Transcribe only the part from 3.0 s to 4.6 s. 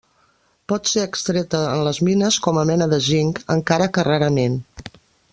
zinc, encara que rarament.